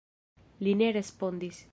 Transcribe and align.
Li 0.67 0.73
ne 0.81 0.87
respondis. 0.99 1.65